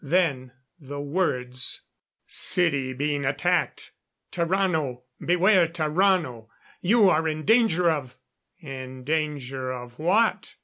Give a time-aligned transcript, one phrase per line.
[0.03, 1.83] Then the words:
[2.25, 3.91] "City being attacked...
[4.31, 6.47] Tarrano, beware Tarrano...
[6.81, 8.17] You are in danger of..."
[8.79, 10.55] In danger of what?